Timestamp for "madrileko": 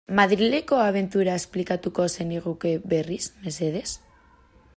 0.19-0.79